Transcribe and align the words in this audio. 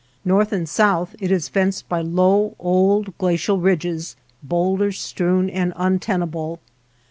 North 0.25 0.51
and 0.51 0.67
south 0.67 1.15
it 1.19 1.31
is 1.31 1.47
fenced 1.47 1.87
by 1.87 2.01
low 2.01 2.55
old 2.57 3.15
glacial 3.19 3.59
ridges, 3.59 4.15
boulder 4.41 4.91
strewn 4.91 5.47
and 5.47 5.73
untenable. 5.75 6.59